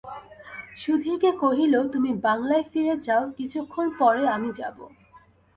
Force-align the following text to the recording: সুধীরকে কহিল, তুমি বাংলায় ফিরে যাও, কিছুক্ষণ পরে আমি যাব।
সুধীরকে 0.77 1.29
কহিল, 1.41 1.73
তুমি 1.93 2.11
বাংলায় 2.21 2.65
ফিরে 2.71 2.95
যাও, 3.01 3.23
কিছুক্ষণ 3.37 3.85
পরে 3.99 4.23
আমি 4.27 4.49
যাব। 4.53 4.77